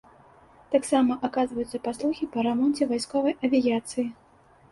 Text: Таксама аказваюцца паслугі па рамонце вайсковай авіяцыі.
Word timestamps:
Таксама 0.75 1.17
аказваюцца 1.27 1.81
паслугі 1.89 2.29
па 2.35 2.45
рамонце 2.49 2.89
вайсковай 2.93 3.35
авіяцыі. 3.49 4.07